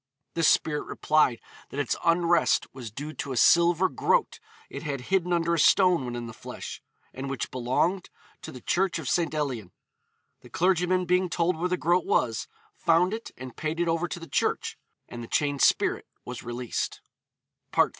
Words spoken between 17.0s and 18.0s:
FOOTNOTE: Jones, 'Apparitions.'